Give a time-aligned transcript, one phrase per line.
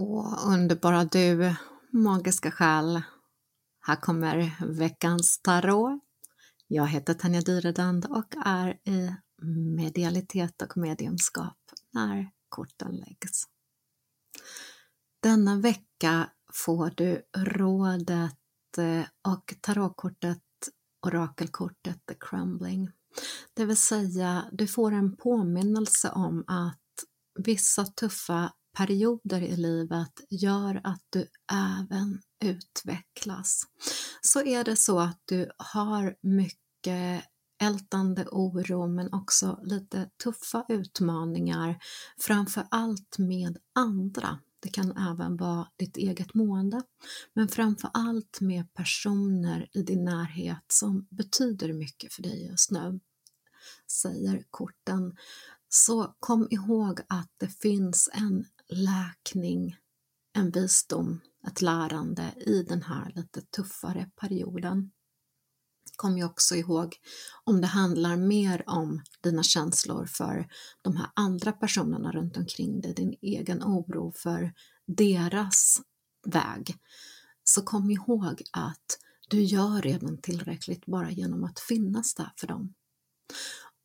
[0.00, 1.54] Och underbara du,
[1.92, 3.02] magiska själ.
[3.86, 6.00] Här kommer veckans tarot.
[6.66, 9.14] Jag heter Tanja Dyredand och är i
[9.76, 11.58] medialitet och mediumskap
[11.92, 13.42] när korten läggs.
[15.22, 20.42] Denna vecka får du rådet eh, och tarotkortet,
[21.06, 22.90] orakelkortet The Crumbling.
[23.54, 26.80] Det vill säga, du får en påminnelse om att
[27.44, 33.62] vissa tuffa perioder i livet gör att du även utvecklas.
[34.20, 37.24] Så är det så att du har mycket
[37.60, 41.78] ältande oro men också lite tuffa utmaningar,
[42.18, 44.38] framför allt med andra.
[44.60, 46.82] Det kan även vara ditt eget mående,
[47.34, 53.00] men framför allt med personer i din närhet som betyder mycket för dig just nu,
[53.90, 55.16] säger korten.
[55.68, 59.76] Så kom ihåg att det finns en läkning,
[60.32, 64.90] en visdom, ett lärande i den här lite tuffare perioden.
[65.96, 66.96] Kom ju också ihåg
[67.44, 70.48] om det handlar mer om dina känslor för
[70.82, 74.52] de här andra personerna runt omkring dig, din egen oro för
[74.86, 75.80] deras
[76.26, 76.76] väg.
[77.44, 82.74] Så kom ihåg att du gör redan tillräckligt bara genom att finnas där för dem.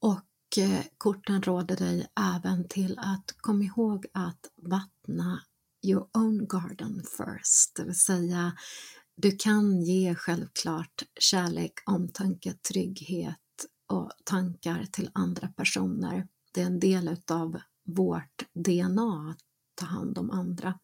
[0.00, 0.20] Och
[0.56, 5.42] Eh, korten råder dig även till att kom ihåg att vattna
[5.86, 8.52] your own garden first, det vill säga
[9.16, 13.38] du kan ge självklart kärlek, omtanke, trygghet
[13.88, 16.28] och tankar till andra personer.
[16.52, 19.40] Det är en del utav vårt DNA att
[19.74, 20.78] ta hand om andra.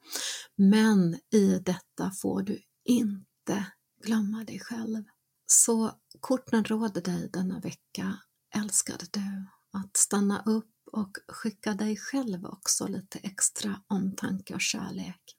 [0.57, 3.67] Men i detta får du inte
[4.05, 5.05] glömma dig själv.
[5.47, 8.19] Så korten råder dig denna vecka,
[8.55, 15.37] älskade du, att stanna upp och skicka dig själv också lite extra omtanke och kärlek.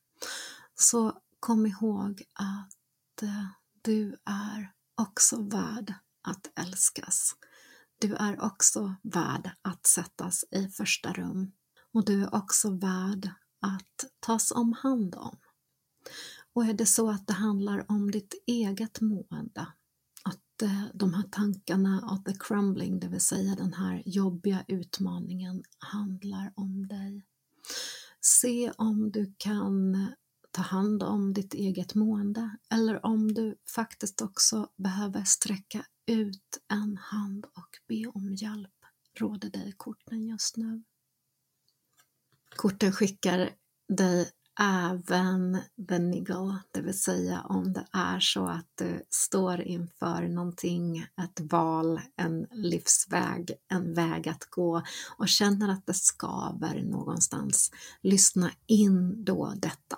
[0.76, 3.46] Så kom ihåg att eh,
[3.82, 7.36] du är också värd att älskas.
[8.00, 11.52] Du är också värd att sättas i första rum
[11.94, 13.30] och du är också värd
[13.62, 15.38] att tas om hand om.
[16.54, 19.68] Och är det så att det handlar om ditt eget mående
[20.62, 26.54] Eh, de här tankarna av the crumbling, det vill säga den här jobbiga utmaningen, handlar
[26.56, 27.26] om dig.
[28.22, 30.08] Se om du kan
[30.52, 36.98] ta hand om ditt eget mående eller om du faktiskt också behöver sträcka ut en
[36.98, 38.86] hand och be om hjälp,
[39.20, 40.84] råder dig korten just nu.
[42.56, 43.50] Korten skickar
[43.88, 45.58] dig även
[45.90, 51.52] the niggle, det vill säga om det är så att du står inför någonting, ett
[51.52, 54.84] val, en livsväg, en väg att gå
[55.18, 57.72] och känner att det skaver någonstans.
[58.02, 59.98] Lyssna in då detta.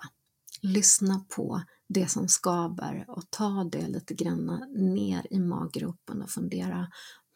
[0.60, 4.46] Lyssna på det som skaver och ta det lite grann
[4.76, 6.88] ner i maggropen och fundera,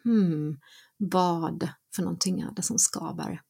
[0.05, 0.59] hmm,
[0.97, 3.43] vad för någonting är det som skaver?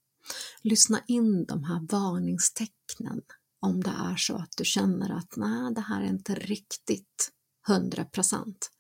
[0.62, 3.22] Lyssna in de här varningstecknen
[3.66, 7.32] om det är så att du känner att nej, det här är inte riktigt
[7.68, 8.70] 100 procent.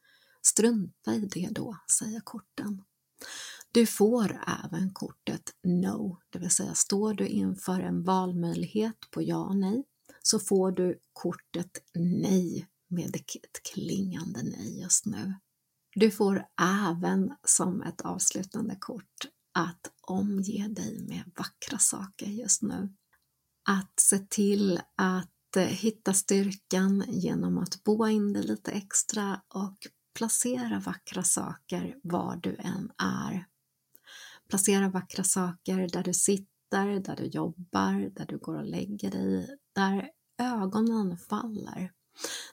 [0.42, 2.82] Strunta i det då, säger korten.
[3.72, 9.36] Du får även kortet No, det vill säga står du inför en valmöjlighet på ja
[9.36, 9.84] och nej
[10.22, 15.34] så får du kortet Nej med ett klingande nej just nu.
[15.94, 16.46] Du får
[16.88, 22.94] även som ett avslutande kort att omge dig med vackra saker just nu
[23.66, 29.76] att se till att eh, hitta styrkan genom att boa in det lite extra och
[30.14, 33.46] placera vackra saker var du än är.
[34.48, 39.58] Placera vackra saker där du sitter, där du jobbar, där du går och lägger dig,
[39.74, 41.92] där ögonen faller.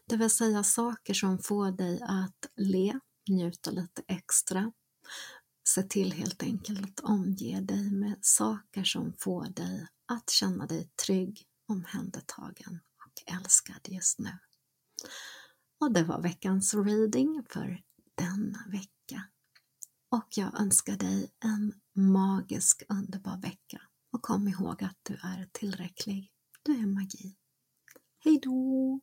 [0.06, 3.00] Det vill säga saker som får dig att le,
[3.30, 4.71] njuta lite extra.
[5.75, 10.90] Se till helt enkelt att omge dig med saker som får dig att känna dig
[11.06, 14.38] trygg, omhändertagen och älskad just nu.
[15.80, 17.84] Och det var veckans reading för
[18.16, 19.24] denna vecka.
[20.10, 23.81] Och jag önskar dig en magisk, underbar vecka.
[24.12, 26.31] Och kom ihåg att du är tillräcklig.
[26.64, 27.36] Du är magi.
[28.24, 29.00] Hej då!